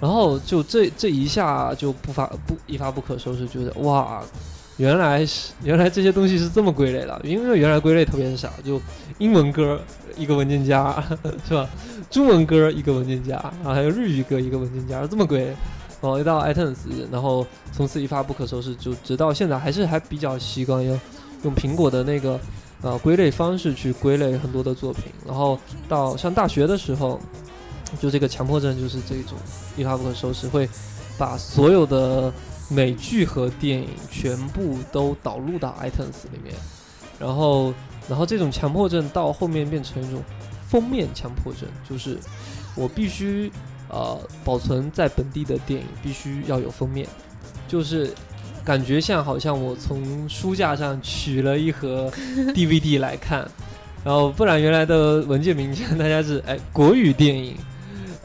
[0.00, 4.22] 然后就这这一下就不发不一发不可收拾，觉得哇。
[4.76, 8.80] 原来是原来这些东西是这么归类的，因为原来归类特别少，就
[9.18, 9.80] 英文歌
[10.16, 11.02] 一个文件夹
[11.46, 11.68] 是吧？
[12.10, 15.54] 中文歌一个文件夹，然后还有日语歌一个文件夹，这么归。
[16.00, 16.74] 哦，一到 iTunes，
[17.12, 21.00] 然后从此一发不可收拾，就直到现在还是还比较习惯用
[21.44, 22.40] 用苹果的那个
[22.80, 25.04] 呃归类方式去归类很多的作品。
[25.24, 25.56] 然后
[25.88, 27.20] 到上大学的时候，
[28.00, 29.38] 就这个强迫症就是这种
[29.76, 30.68] 一发不可收拾，会
[31.16, 32.32] 把所有的
[32.74, 36.54] 美剧和电影全部都导入到 iTunes 里面，
[37.20, 37.74] 然后，
[38.08, 40.22] 然后这种强迫症到后面变成一种
[40.68, 42.18] 封面强迫症，就是
[42.74, 43.52] 我必须
[43.88, 47.06] 呃保存在本地的电影必须要有封面，
[47.68, 48.10] 就是
[48.64, 52.10] 感觉像好像我从书架上取了一盒
[52.54, 53.46] DVD 来看，
[54.02, 57.56] 然后不然原来的文件名称大家是哎国语电影、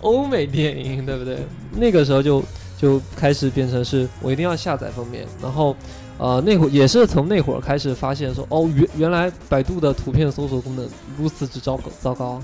[0.01, 1.39] 欧美电影，对不对？
[1.75, 2.41] 那个时候就。
[2.77, 5.75] 就开始变成是我一定要下载封面，然后，
[6.19, 10.87] 呃，那会儿也是从那会儿开始发现说，哦，原原来百度的图片搜索功能
[11.17, 12.39] 如此之糟糕糟糕，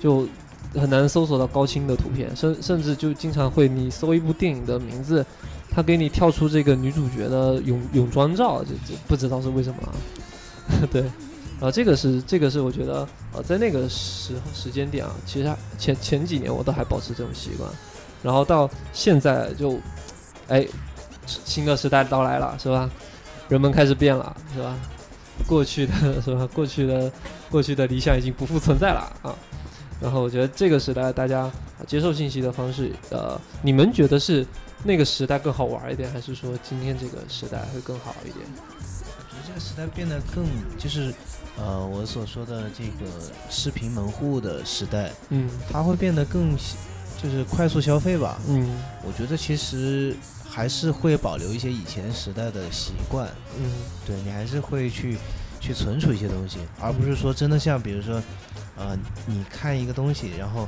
[0.00, 0.28] 就
[0.74, 5.26] 很难搜索到高清的图片，甚甚至就经常会你搜一部电影的名字，
[5.70, 9.90] 它给你跳出这个女主角的泳泳装照，就就不知道是为什么、啊，
[10.92, 11.02] 对，
[11.60, 17.68] 啊，这个是这个是我觉得，呃，在那个时时间点啊，其实前前几年我都还保持这种习惯。
[18.24, 19.78] 然后到现在就，
[20.48, 20.66] 哎，
[21.26, 22.90] 新的时代到来了，是吧？
[23.50, 24.74] 人们开始变了，是吧？
[25.46, 26.48] 过去的 是吧？
[26.54, 27.12] 过去的
[27.50, 29.36] 过去的理想已经不复存在了啊。
[30.00, 31.50] 然后我觉得这个时代大家
[31.86, 34.46] 接受信息的方式，呃，你们觉得是
[34.82, 38.46] 那个时代更好玩一点，还是说今天这个时代会更好一点？
[38.56, 40.44] 我觉得这个时代变得更
[40.78, 41.14] 就是，
[41.58, 43.10] 呃，我所说的这个
[43.50, 46.56] 视频门户的时代，嗯它会变得更
[47.22, 48.40] 就是快速消费吧。
[48.48, 48.68] 嗯。
[49.06, 50.14] 我觉得其实
[50.48, 53.70] 还是会保留一些以前时代的习惯，嗯。
[54.06, 55.16] 对你还是会去
[55.60, 58.22] 去存储一些东西，而不是说真的像比如说，
[58.76, 58.96] 呃，
[59.26, 60.66] 你看一个东西，然后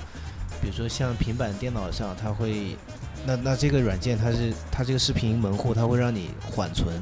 [0.61, 2.77] 比如说像平板电脑上，它会，
[3.27, 6.99] 那那这个软件它是它这个视频门户，它会让你缓存，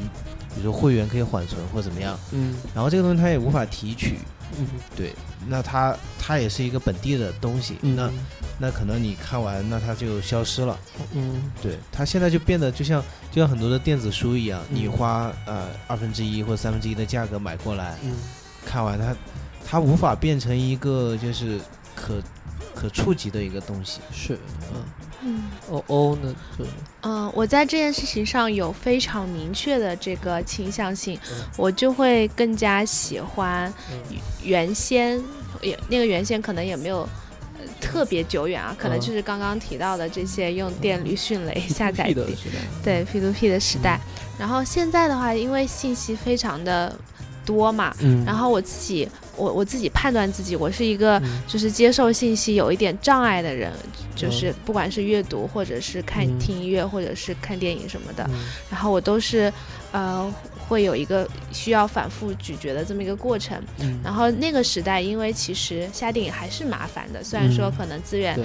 [0.55, 2.57] 比如说会员可以缓存或怎么样，嗯。
[2.75, 4.19] 然后这个东西它也无法提取，
[4.59, 4.67] 嗯。
[4.97, 5.13] 对，
[5.47, 8.11] 那它它也是一个本地的东西，嗯，那
[8.59, 10.79] 那可能你看完，那它就消失了。
[11.13, 11.51] 嗯。
[11.63, 14.77] 对，它现在就变得就像就像很多的电子书一样，嗯。
[14.77, 18.13] 你花呃二分之一或三分之一的价格买过来，嗯。
[18.65, 19.15] 看完它，
[19.65, 21.61] 它无法变成一个就是
[21.95, 22.23] 可
[22.75, 24.01] 可触及的一个东西。
[24.13, 24.39] 是
[24.73, 24.83] 嗯
[25.25, 25.43] 嗯。
[25.71, 26.67] 哦哦那对
[27.03, 31.37] 嗯、我在这件事情上有非常明确的这个倾向性，嗯。
[31.57, 34.17] 我就会更加喜欢嗯。
[34.43, 35.23] 原先
[35.63, 37.09] 也那个原先可能也没有。
[37.57, 39.01] 呃特别久远啊，可能嗯。
[39.01, 42.27] 就是刚刚提到的这些用电驴迅雷下载的
[42.83, 44.01] 对 P to P 的时代。
[44.39, 46.95] 然后现在的话，因为信息非常的
[47.47, 51.41] 多嘛，嗯，然后我自己我我自己判断自己，我是一个嗯。
[51.47, 53.73] 就是接受信息有一点障碍的人，
[54.15, 56.39] 就是不管是阅读或者是看嗯。
[56.39, 58.45] 听音乐或者是看电影什么的，嗯。
[58.71, 59.53] 然后我都是
[59.93, 60.33] 呃
[60.69, 63.61] 会有一个需要反复咀嚼的这么一个过程。
[63.81, 64.01] 嗯。
[64.03, 67.75] 然后那个时代，因为其实下电影还是麻烦的，虽然说嗯。
[67.77, 68.45] 可能资源对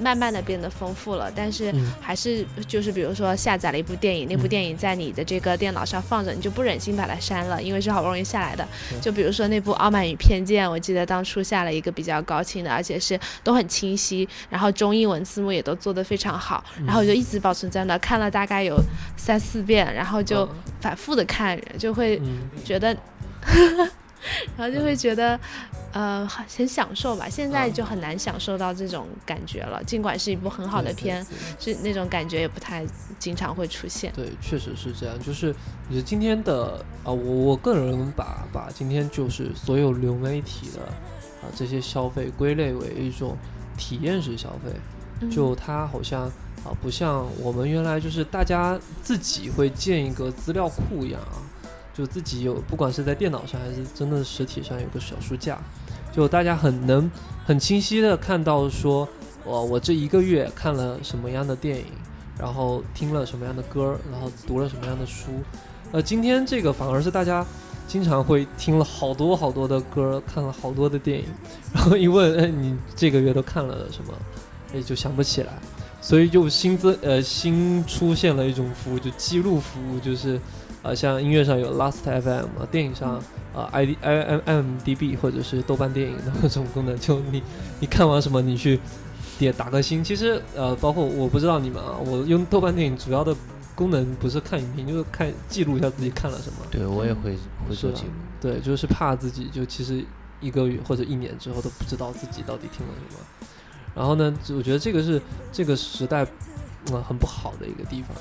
[0.00, 1.92] 慢慢的变得丰富了，但是嗯。
[2.00, 4.48] 还是就是比如说下载了一部电影，那部嗯。
[4.48, 8.66] 电影在你的这个电脑上放着，你就不忍心把它删了，因为是好不容易下来的。
[8.90, 9.00] 对。
[9.00, 18.78] 就比如说那部《傲慢与偏见》，我记得当初下了一个比较高清的，而且是都很清晰，然后中英文字幕也都做得非常好，然后我就一直保存在那，看了大概有
[19.16, 20.48] 三四遍，然后就
[20.80, 22.48] 反复的看，就会嗯。
[22.64, 22.96] 觉得，
[24.56, 25.38] 然后就会觉得，
[25.92, 27.28] 呃，很很享受吧。
[27.28, 31.24] 现在嗯就很难享受到这种感觉了，尽管是一部很好的片，
[31.58, 32.84] 是那种感觉也不太
[33.18, 34.12] 经常会出现。
[34.14, 35.18] 对，确实是这样。
[35.20, 35.54] 就是
[35.88, 43.36] 你觉得今天的啊、我我个人把把今天就是所有流媒体的啊、这些消费归类为一种
[43.76, 44.72] 体验式消费，
[45.20, 46.30] 嗯就它好像
[46.64, 51.38] 啊、不像我们原来就是大家自己会建一个资料库一样啊，
[51.98, 55.58] 就自己有不管是在电脑上还是真的实体上有个小书架，
[56.12, 57.10] 就大家很能
[57.44, 59.08] 很清晰的看到说，
[59.44, 61.84] 我我这一个月看了什么样的电影。
[62.40, 65.42] 然后听了什么样的歌，然后读了什么样的书。
[65.90, 67.44] 呃，今天这个反而是大家
[67.88, 71.24] 经常会听了好多好多的歌，看了好多的电影，
[71.74, 74.14] 然后一问，哎，你这个月都看了什么？
[74.72, 75.52] 哎，就想不起来。
[76.00, 80.40] 所以就新增呃新出现了一种服务，就记录服务，就是
[80.82, 83.14] 呃像音乐上有 Last FM 啊，电影上
[83.54, 87.42] 啊 i d i m m d b 或者是豆瓣电影的各种功能，就你
[87.80, 88.78] 你看完什么你去
[89.38, 90.02] 点打个星。
[90.02, 93.34] 其实呃包括我不知道你们啊，我用豆瓣电影主要的
[93.74, 96.58] 功能不是看影评，就是看记录一下自己看了什么。
[96.70, 97.36] 对我也会
[97.68, 98.10] 会做记录。
[98.40, 100.04] 对，就是怕自己就其实
[100.40, 103.24] 一个月或者一年之后都不知道自己到底听了什么。
[103.94, 106.24] 然后呢，就我觉得这个是这个时代，
[106.92, 108.16] 呃，很不好的一个地方。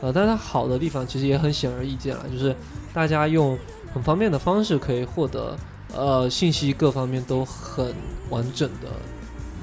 [0.00, 2.54] 呃，但是它好的地方其实也很显而易见了，就是
[2.92, 3.58] 大家用
[3.92, 5.56] 很方便的方式可以获得
[5.94, 7.94] 呃信息各方面都很
[8.30, 8.88] 完整的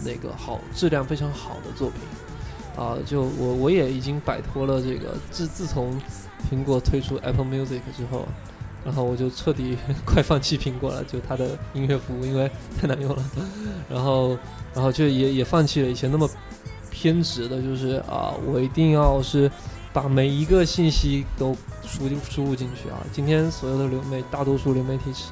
[0.06, 2.00] 那个好质量非常好的作品。
[2.78, 6.00] 啊、就我我也已经摆脱了这个自自从
[6.47, 8.28] 苹果推出 Apple Music 之后，
[8.86, 12.47] 然后我就彻底 快放弃苹果了，就它的音乐服务，因为
[12.80, 13.23] 太难用了。
[13.89, 14.38] 然后，
[14.76, 16.30] 然后就也也放弃了以前那么
[16.91, 19.50] 偏执的，就是啊，我一定要是
[19.97, 23.03] 把每一个信息都输进输入进去啊。
[23.12, 25.31] 今天所有的流媒，大多数流媒体是，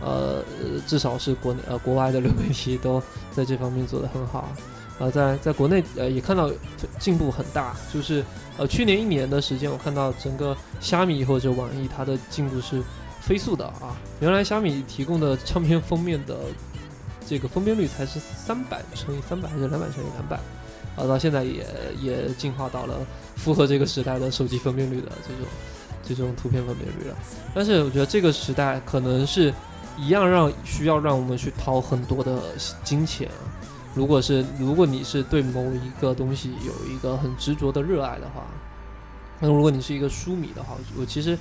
[0.00, 0.42] 呃，
[0.86, 4.48] 至少是国内呃国外的流媒体都在这方面做得很好。
[4.98, 6.50] 啊，在在国内呃也看到
[6.98, 8.24] 进步很大，就是
[8.56, 12.82] 呃去年一年的时间，我看到整个虾米或者网易它的进步是
[13.20, 13.94] 飞速的啊。
[14.20, 16.38] 原来虾米提供的唱片封面的
[17.28, 20.40] 这个分辨率才是三百乘以三百还是两百乘以两百，
[20.96, 21.66] 啊，到现在也
[22.00, 22.94] 也进化到了
[23.36, 25.46] 符合这个时代的手机分辨率的这种
[26.02, 27.16] 这种图片分辨率了。
[27.54, 29.52] 但是我觉得这个时代可能是
[29.98, 32.40] 一样让需要让我们去掏很多的
[32.82, 33.28] 金钱。
[33.94, 38.44] 如果是如果你是对某一个东西有一个很执着的热爱的话，
[39.40, 41.36] 那如果你是一个书迷的话，我其实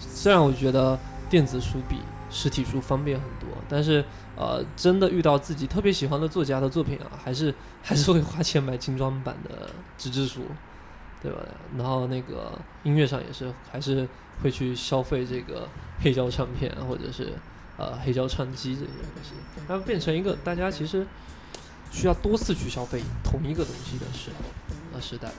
[0.00, 1.96] 虽然我觉得电子书比
[2.28, 3.48] 实体书方便很多。
[3.68, 4.04] 但是
[4.36, 10.42] 呃，真的遇到自己特别喜欢的作家的作品啊，还是 还是会花钱买精装版的纸质书，
[11.22, 11.38] 对吧？
[11.76, 14.08] 然后那个音乐上也是，还是
[14.42, 15.68] 会去消费这个
[16.02, 17.34] 黑胶唱片或者是
[17.76, 19.32] 呃黑胶唱机这些东西，
[19.68, 21.06] 然后变成一个大家其实
[21.90, 24.44] 需要多次去消费同一个东西的时候
[24.94, 25.30] 呃时代，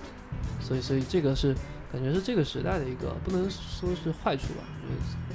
[0.60, 1.56] 所以所以这个是
[1.92, 4.88] 感觉是这个时代的一个不能说是坏处吧，就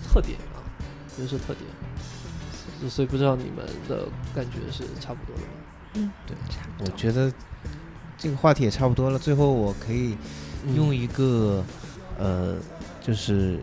[0.02, 0.62] 是特点啊，
[1.16, 1.64] 觉得是特点。
[2.80, 5.48] 所所以不知道你们的感觉是差不多的吗？
[5.94, 6.92] 嗯，对差不多。
[6.92, 7.32] 我觉得
[8.18, 9.18] 这个话题也差不多了。
[9.18, 10.16] 最后我可以
[10.74, 11.64] 用一个、
[12.18, 12.56] 呃，
[13.00, 13.58] 就是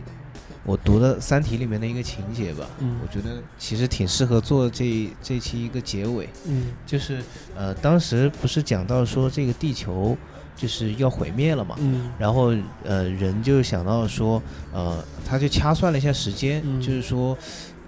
[0.64, 2.66] 我读的《三体》里面的一个情节吧。
[2.80, 7.22] 嗯我觉得其实挺适合做这这期一个结尾，嗯就是
[7.54, 10.16] 呃，当时不是讲到说这个地球
[10.56, 17.36] 就是要毁灭了嘛，嗯然后呃，人就想到说，呃，他就掐算了一下时间，嗯就是说，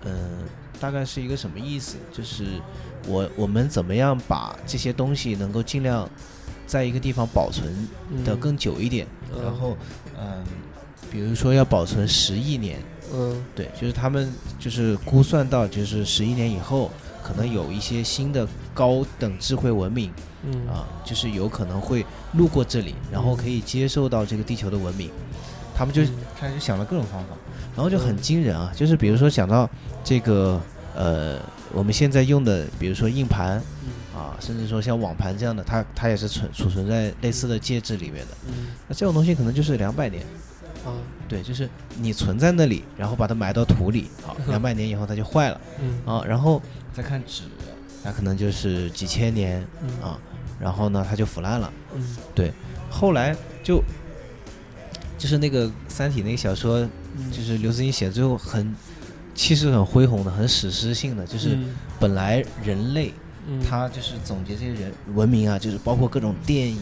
[0.05, 0.13] 呃，
[0.81, 1.97] 大概是一个什么意思？
[2.13, 2.45] 就是
[3.07, 6.09] 我我们怎么样把这些东西能够尽量
[6.67, 9.43] 在一个地方保存嗯的更久一点，嗯。
[9.43, 9.77] 然后
[10.19, 10.45] 嗯、
[11.11, 12.79] 比如说要保存十亿年，
[13.13, 13.45] 嗯。
[13.55, 16.91] 对，就是他们就是估算到就是十亿年以后，
[17.23, 20.13] 可能有一些新的高等智慧文明。
[20.45, 20.67] 嗯。
[20.69, 25.11] 啊，就是有可能会路过这里，然后可以接受到这个地球的文明，
[25.75, 26.15] 他们就嗯。
[26.39, 27.31] 开始想了各种方法，
[27.77, 29.69] 然后就很惊人啊，就是比如说想到
[30.03, 30.59] 这个
[30.95, 31.39] 呃，
[31.73, 34.19] 我们现在用的，比如说硬盘嗯。
[34.19, 38.69] 啊，甚至说像网盘这样的，它它也是存储存在类似的介质里面的，嗯。
[38.89, 40.23] 那这种东西可能就是两百年，
[40.87, 40.97] 啊。
[41.29, 41.69] 对，就是
[42.01, 45.61] 你存在那里，然后把它埋到土里，啊，两百年以后它就坏了。
[45.83, 46.01] 嗯。
[46.07, 46.63] 啊，然后
[46.95, 47.43] 再看纸，
[48.03, 50.03] 那可能就是几千年嗯。
[50.03, 50.19] 啊，
[50.59, 51.71] 然后呢它就腐烂了。
[51.95, 52.17] 嗯。
[52.89, 53.83] 后来就
[55.19, 56.79] 就是那个《三体》那个小说，
[57.17, 57.31] 嗯。
[57.31, 58.75] 就是刘慈欣写的最后很
[59.35, 61.75] 气势很恢宏的，很史诗性的，就是嗯。
[61.99, 63.13] 本来人类
[63.49, 63.61] 嗯。
[63.63, 66.77] 他就是总结这些人文明啊，就是包括各种电影、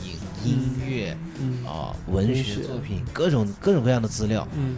[0.45, 1.65] 音乐嗯。
[1.65, 4.77] 啊、文文学学作品，各种各种各样的资料，嗯。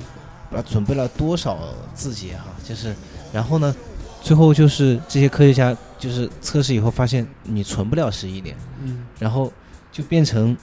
[0.50, 1.58] 啊，准备了多少
[1.94, 2.94] 字节哈、就是
[3.32, 3.74] 然后呢，
[4.22, 8.56] 最后就是这些科学家就是测试以后发现你存不了十亿年。
[8.84, 9.04] 嗯。
[9.18, 9.52] 然后
[9.90, 10.56] 就变成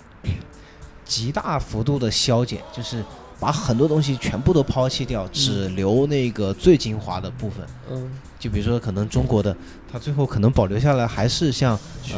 [1.14, 3.04] 极大幅度的消减，就是
[3.40, 7.66] 把很多东西全部都抛弃掉，只留那个最精华的部分。
[7.92, 9.56] 嗯就比如说，可能中国的，
[9.92, 12.16] 它最后可能保留下来还是像学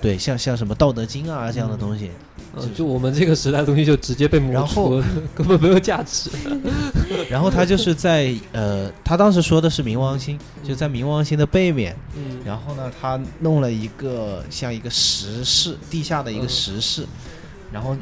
[0.00, 2.10] 对像像什么《道德经》啊这样的东西。
[2.58, 6.30] 嗯就我们这个时代的东西就直接被磨然后除了， 根本没有价值。
[7.30, 17.06] 然后他就是在呃，他当时说的是冥王星，就在冥王星的背面，嗯然后呢，他弄了一个像一个石室，地下的一个嗯石室，
[17.76, 17.94] 然后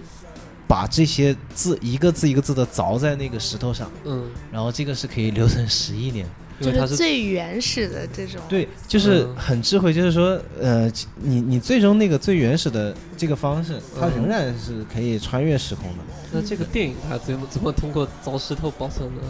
[0.68, 6.24] 把这些字一个字一个字的凿在那个石头上，嗯，然后这个是可以留存十亿年。
[6.60, 8.40] 就是因为它是最原始的这种。
[8.48, 15.98] 对，就是嗯很智慧，就是说，呃，你你最终那个最原始的这个方式，它嗯仍然是可以穿越时空的，
[16.30, 19.22] 那这个电影它怎么怎么通过凿石头保存呢？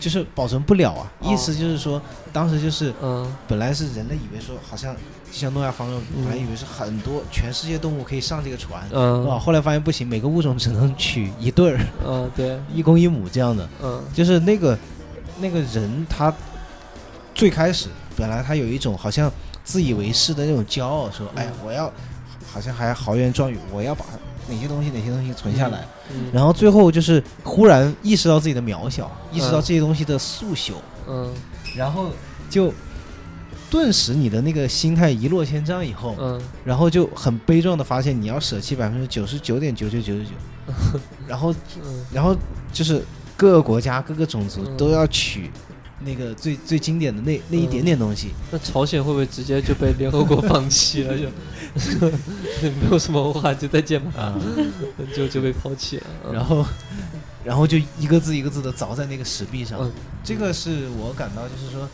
[0.00, 1.12] 就是保存不了啊。
[1.20, 2.00] 哦意思就是说，
[2.32, 4.96] 当时就是嗯本来是人类以为说，好像
[5.30, 6.24] 就像诺亚方舟，嗯。
[6.24, 12.58] 本来以为是很多全世界动物可以上这个船，哇，嗯后来发现不行，每个物种只能取一对儿，嗯对。
[12.72, 13.68] 一公一母这样的。
[13.82, 14.02] 嗯。
[14.14, 14.78] 就是那个
[15.38, 16.32] 那个人，他
[17.34, 19.30] 最开始本来他有一种好像
[19.62, 21.92] 自以为是的那种骄傲，说，哎呀，我要
[22.50, 24.04] 好像还豪言壮语，我要把
[24.48, 25.84] 哪些东西哪些东西存下来。
[26.08, 30.74] 嗯然后最后就是忽然意识到自己的渺小，意识到这些东西的速朽，
[31.08, 31.32] 嗯。
[31.74, 32.10] 然后
[32.48, 32.72] 就
[33.70, 36.40] 顿时你的那个心态一落千丈以后，嗯。
[36.64, 41.52] 然后就很悲壮的发现你要舍弃百分之九十九点九九九九九， 然后
[41.82, 42.04] 嗯。
[42.12, 42.36] 然后
[42.72, 43.02] 就是
[43.36, 44.76] 各个国家各个种族嗯。
[44.76, 45.50] 都要取
[46.04, 51.16] 那个最最经典的那那一点点东西，那朝鲜会不会直接就被联合国放弃了？
[51.18, 51.26] 就？
[52.80, 54.40] 没有什么文化，就再见吧，啊，
[55.16, 56.04] 就就被抛弃了。
[56.26, 56.32] 嗯。
[56.32, 56.64] 然后
[57.44, 59.90] 然后就一个字一个字的凿在那个石壁上，嗯。
[60.22, 61.88] 这个是我感到就是说，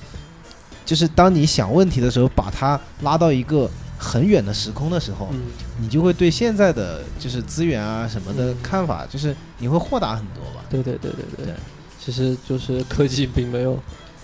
[0.84, 5.40] 就是当你想问题的时候，把它拉到一个很远的时空的时候，嗯
[5.80, 10.64] 你就会对现在的就是资源啊什么的嗯看法，就是你会豁达很多吧。
[10.68, 11.54] 对对对对对对，
[12.00, 13.78] 其实就是科技并没有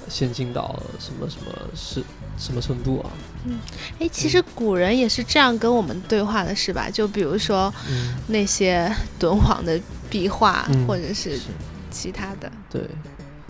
[0.09, 2.03] 先进到什么什么是
[2.39, 3.11] 什么程度啊。
[3.45, 3.59] 嗯
[4.01, 6.91] 哎，其实古人也是这样跟我们对话的，是吧？
[6.91, 9.81] 就比如说嗯，那些敦煌的
[10.11, 11.43] 壁画，嗯或者是是
[11.91, 12.51] 其他的。
[12.69, 12.83] 对。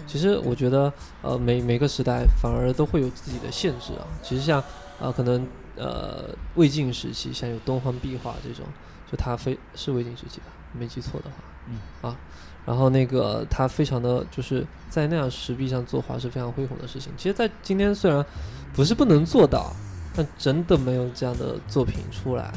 [0.09, 0.93] 其实我觉得，
[1.23, 4.09] 呃，每每个时代反而都会有自己的限制啊。
[4.23, 4.61] 其实像，
[4.99, 5.47] 呃，可能
[5.77, 8.65] 呃魏晋时期，像有敦煌壁画这种，
[9.09, 11.37] 就它非是魏晋时期吧，没记错的话，
[11.69, 12.17] 嗯啊，
[12.65, 17.13] 然后那个他非常的就是在那样石壁上作画是非常恢宏的事情。
[17.17, 18.25] 其实，在今天虽然
[18.73, 19.71] 不是不能做到，
[20.17, 22.51] 但真的没有这样的作品出来。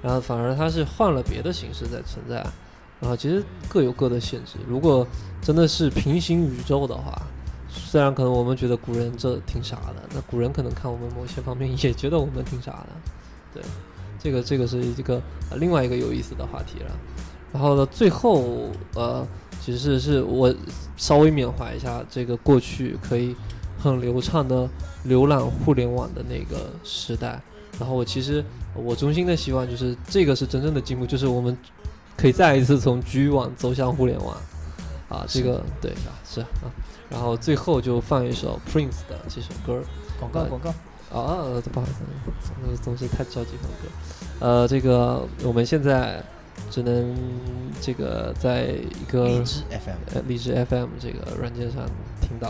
[0.00, 2.44] 然后反而它是换了别的形式在存在。
[3.02, 4.52] 然后其实各有各的限制。
[4.66, 5.06] 如果
[5.42, 7.20] 真的是平行宇宙的话，
[7.68, 12.88] 虽然可能我们觉得古人这挺傻的，那古人可能看我们某些方面 也觉得我们挺傻的。
[13.52, 13.62] 对，
[14.22, 16.90] 这个这个是一个呃另外一个有意思的话题了。
[17.52, 19.26] 然后呢，最后呃，
[19.60, 20.54] 其实是我
[20.96, 23.34] 稍微缅怀一下这个过去可以
[23.78, 24.66] 很流畅的
[25.06, 27.42] 浏览互联网的那个时代。
[27.78, 28.44] 然后我其实
[28.74, 31.56] 我衷心的希望就是这个是真正的进步，就是我们
[32.16, 34.36] 可以再一次从局域网走向互联网。
[35.08, 36.46] 啊，这个对啊是啊。
[37.10, 39.82] 然后最后就放一首 Prince 的这首歌。
[40.18, 40.70] 广告广告。
[41.10, 43.88] 啊，不好意思，总总是太着急放歌。
[44.40, 46.22] 呃，这个我们现在。
[46.70, 47.14] 只能
[47.80, 51.82] 这个在一个荔枝 FM 呃荔枝 FM 这个软件上
[52.20, 52.48] 听到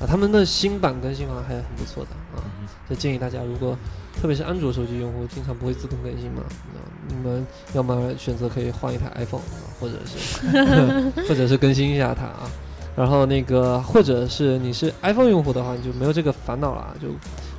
[0.00, 2.44] 啊，他们的新版更新好像还很不错的啊，
[2.88, 3.76] 就建议大家如果
[4.20, 6.42] 特别是安卓手机用户，经常不会自动更新嘛，
[6.74, 9.40] 那你们要么选择可以换一台 iPhone，
[9.78, 12.50] 或者是 或者是更新一下它啊，
[12.96, 17.08] 然后那个或者是你是 iPhone 用户的话，你就没有这个烦恼了，就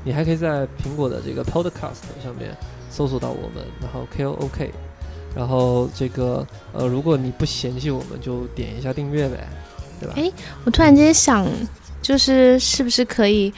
[0.03, 2.55] 你还可以在苹果的这个 Podcast 上面
[2.89, 4.69] 搜索到我们，然后 KOK。
[5.35, 9.47] 然后这个呃，如果你不嫌弃我们，就点一下订阅呗，
[9.99, 10.15] 对吧？
[10.17, 10.31] 哎，
[10.65, 11.47] 我突然间想，
[12.01, 13.53] 就是是不是可以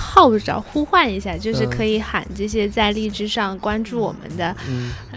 [0.00, 4.56] 号召呼唤一下，就是可以喊这些在荔枝上关注我们的，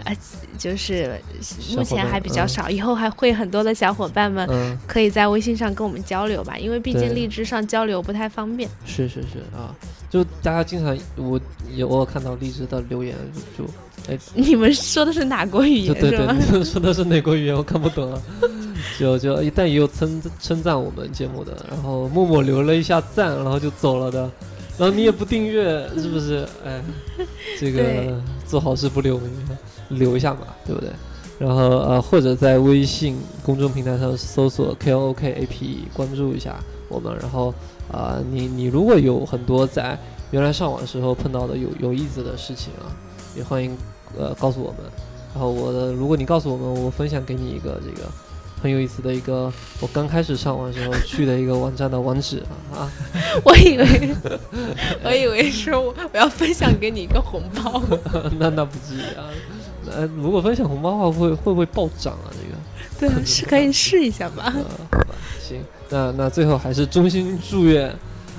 [0.04, 0.14] 呃，
[0.58, 1.18] 就是
[1.74, 4.46] 目前还比较少，以后还会很多的小伙伴们
[4.86, 8.68] 可以在微信上跟我们交流吧，因为毕竟荔枝上交流不太方便。
[8.84, 9.74] 是是是啊，
[10.10, 11.40] 就大家经常我
[11.74, 13.16] 有我看到荔枝的留言
[13.56, 13.64] 就。
[14.06, 15.94] 哎，你们说的是哪国语言？
[15.94, 17.56] 对对对， 你们说的是哪国语言？
[17.56, 18.20] 我看不懂啊。
[19.00, 24.30] 就就，但也有称称赞我们节目的，然后默默留了一下赞，然后就走了的。
[24.78, 26.46] 然后你也不订阅，是不是？
[26.64, 26.82] 哎，
[27.58, 29.30] 这个做好事不留名，
[29.90, 30.90] 留一下嘛，对不对？
[31.38, 36.56] 然后呃，或者在微信公众平台上搜索 K O K A P E，关注一下
[36.88, 37.16] 我们。
[37.20, 37.52] 然后
[37.90, 39.98] 啊，你你如果有很多在
[40.30, 42.90] 原来上网时候碰到的有有意思的事情啊，
[43.36, 43.76] 也欢迎。
[44.16, 44.76] 呃，告诉我们，
[45.34, 48.08] 然后我的，如果你告诉我们，我分享给你一个这个
[48.64, 52.42] 很有意思的一个我刚开始上网时候去的一个网站的网址
[52.72, 52.90] 啊。
[53.44, 54.10] 我以为，
[55.04, 57.82] 我以为说我我要分享给你一个红包。
[58.40, 59.28] 那那不至于啊。
[59.84, 62.32] 那，如果分享红包的话，会会不会暴涨啊？
[62.32, 62.54] 这个。
[62.98, 64.44] 对啊，是可以试一下吧。
[64.90, 67.94] 好吧，行，那那最后还是衷心祝愿，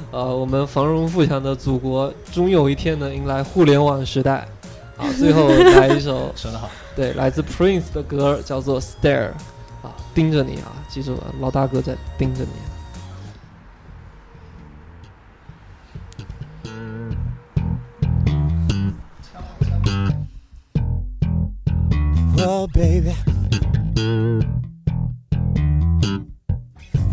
[0.09, 4.47] 呃，我们繁荣富强的祖国终有一天能迎来互联网时代。
[4.97, 9.35] 好，最后来一首，说得好，对，来自 Prince 的歌，叫做 Stare，啊，
[10.15, 12.49] 盯着你啊，记住了，老大哥在盯着你。
[22.41, 23.13] Oh baby,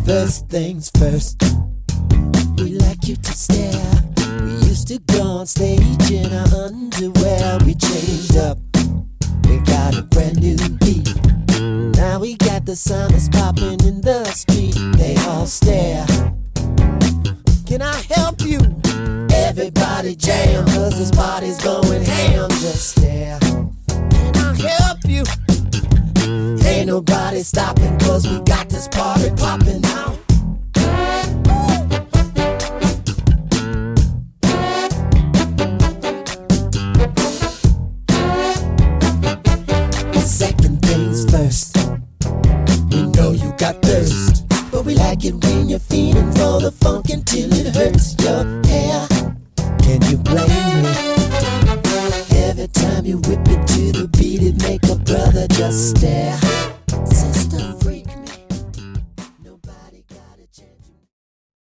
[0.07, 1.43] first things first,
[2.57, 4.03] we like you to stare.
[4.73, 6.52] used to go on stage in our
[12.73, 13.82] the sound is popping